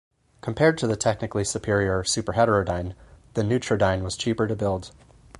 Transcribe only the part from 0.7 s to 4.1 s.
to the technically superior superheterodyne the Neutrodyne